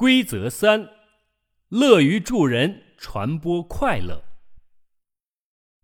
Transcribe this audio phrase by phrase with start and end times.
[0.00, 0.88] 规则三：
[1.68, 4.24] 乐于助人，传播快乐。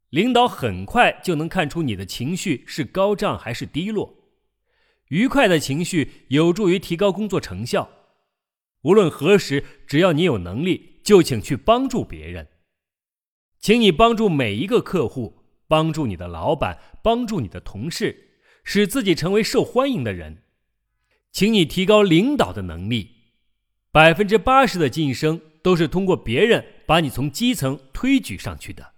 [0.08, 4.30] 领导很快就能看出你的情绪是高涨还是低落。
[5.08, 7.90] 愉快的情绪有助于提高工作成效。
[8.84, 12.48] 无论何时，只要你有能力，就请去帮助别人。
[13.58, 20.42] 请你帮助每一个客户，帮助你的老板，帮助你的同事，使自己成为受欢迎的人。
[21.30, 23.15] 请你提高领导的能力。
[23.96, 28.92] 百分之八十的晋升都是通过别人把你从基层推举上去的，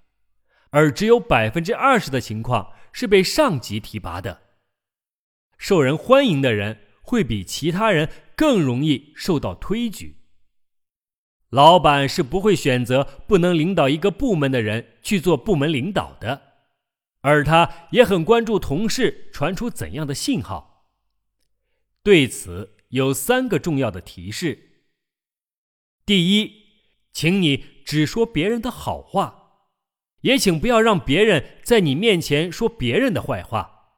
[0.70, 4.41] 而只有百分之二十的情况是被上级提拔的。
[5.56, 10.16] 受人欢迎的人会比其他人更容易受到推举。
[11.51, 16.42] 老板是不会选择不能领导一个部门的人去做部门领导的，
[17.20, 20.89] 而他也很关注同事传出怎样的信号。
[22.03, 24.65] 对此有三个重要的提示。
[26.09, 26.71] 第一，
[27.12, 29.67] 请你只说别人的好话，
[30.23, 33.91] 也请不要让别人在你面前说别人的坏话。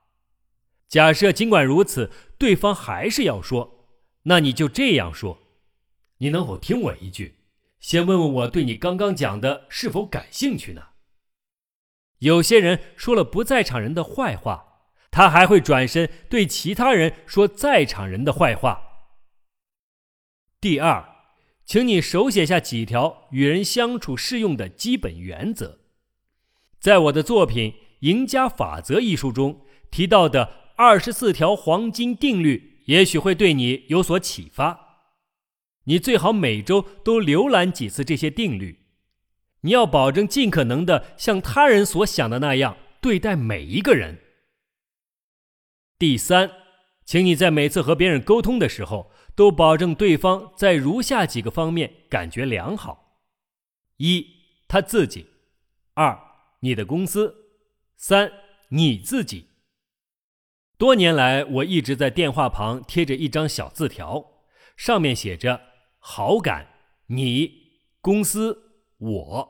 [0.88, 3.86] 假设尽管如此，对方还是要说，
[4.24, 5.38] 那你就这样说
[6.18, 7.44] ：“你能否听我一句？
[7.78, 10.88] 先问问我对你刚刚讲的是否感兴趣呢？”
[12.18, 14.80] 有些人说了不在场人的坏话，
[15.12, 18.82] 他还会转身对其他人说在场人的坏话。
[20.60, 21.09] 第二。
[21.70, 25.78] 请你手写下几条与人相处适用的基本原则。
[26.80, 35.04] 在我的作品《赢家法则》一书中提到的二十四条黄金定律，也许会对你有所启发。
[35.84, 38.86] 你最好每周都浏览几次这些定律。
[39.60, 44.18] 你要保证尽可能的像他人所想的那样对待每一个人。
[45.96, 46.50] 第三，
[47.10, 49.10] 请你在每次和别人沟通的时候。
[49.36, 53.22] 都保证对方在如下几个方面感觉良好：
[53.96, 54.26] 一，
[54.68, 55.24] 他自己；
[55.94, 56.18] 二，
[56.60, 57.32] 你的公司；
[57.96, 58.30] 三，
[58.68, 59.46] 你自己。
[60.76, 64.42] 多年来，我一直在电话旁贴着一张小字条，
[64.76, 65.62] 上面写着
[65.98, 66.66] “好感
[67.06, 67.50] 你
[68.02, 69.48] 公司我”。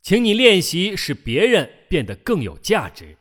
[0.00, 3.16] 请你练习使别人变得更有价值。